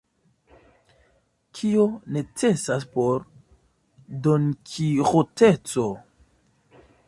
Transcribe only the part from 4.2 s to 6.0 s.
donkiĥoteco?